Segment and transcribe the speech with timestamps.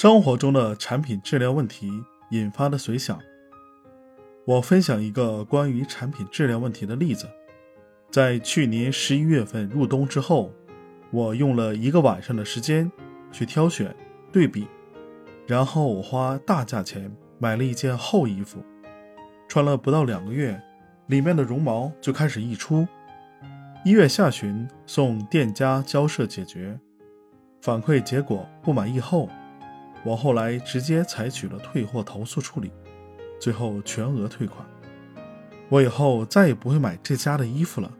[0.00, 1.90] 生活中的产品质量问题
[2.30, 3.18] 引发的随想。
[4.44, 7.26] 我分享一个关于产品质量问题的例子。
[8.08, 10.52] 在去年十一月份入冬之后，
[11.10, 12.88] 我用了一个晚上的时间
[13.32, 13.92] 去挑选、
[14.30, 14.68] 对比，
[15.48, 17.10] 然后我花大价钱
[17.40, 18.62] 买了一件厚衣服，
[19.48, 20.62] 穿了不到两个月，
[21.08, 22.86] 里面的绒毛就开始溢出。
[23.84, 26.78] 一月下旬送店家交涉解决，
[27.60, 29.28] 反馈结果不满意后。
[30.04, 32.72] 我后来直接采取了退货投诉处理，
[33.40, 34.66] 最后全额退款。
[35.68, 37.92] 我以后再也不会买这家的衣服了，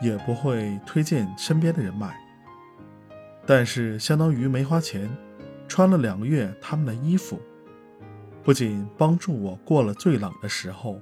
[0.00, 2.16] 也不会推荐身边的人买。
[3.46, 5.10] 但是相当于没花钱，
[5.66, 7.40] 穿了两个月他们的衣服，
[8.44, 11.00] 不仅帮助我过了最冷的时候，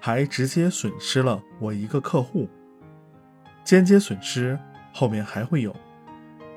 [0.00, 2.48] 还直接损失了我一个客户。
[3.64, 4.58] 间接损失
[4.92, 5.74] 后面还会有。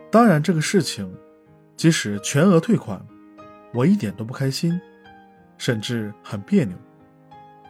[0.09, 1.15] 当然这个事情。
[1.81, 3.03] 即使全额退款，
[3.73, 4.79] 我一点都不开心，
[5.57, 6.77] 甚至很别扭，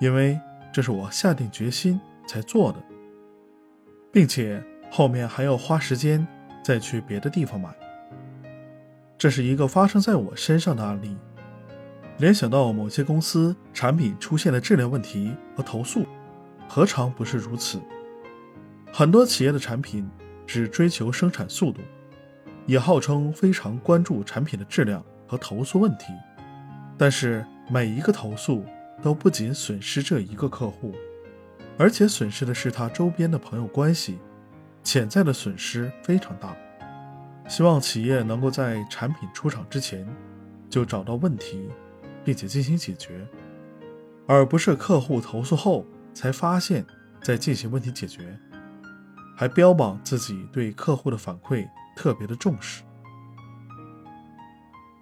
[0.01, 0.37] 因为
[0.69, 2.83] 这是我下定决心才做的，
[4.11, 6.27] 并且后面还要花时间
[6.61, 7.73] 再去别的地方买。
[9.17, 11.15] 这是一个发生在我身上的案例。
[12.17, 16.05] 联想到某些公司产品出现的质量问题和投诉，
[16.67, 17.79] 何尝不是如此？
[18.91, 20.05] 很多企业的产品
[20.45, 21.79] 只追求生产速度。
[22.65, 26.13] 也号称非常关注产品的质量和投诉问题，
[26.97, 28.63] 但是每一个投诉
[29.01, 30.93] 都不仅损失这一个客户，
[31.77, 34.19] 而且损失的是他周边的朋友关系，
[34.83, 36.55] 潜在的损失非常大。
[37.47, 40.07] 希望企业能够在产品出厂之前
[40.69, 41.67] 就找到问题，
[42.23, 43.27] 并且进行解决，
[44.27, 46.85] 而不是客户投诉后才发现
[47.21, 48.37] 再进行问题解决，
[49.35, 51.67] 还标榜自己对客户的反馈。
[51.95, 52.83] 特别的重视。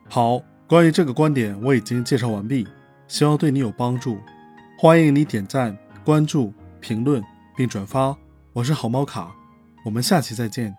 [0.08, 2.68] 好，关于这个观点我已经介绍完毕，
[3.08, 4.20] 希望对你有帮助。
[4.78, 7.24] 欢迎你点赞、关注、评论
[7.56, 8.16] 并转发。
[8.54, 9.32] 我是好猫卡，
[9.86, 10.76] 我们下期再见。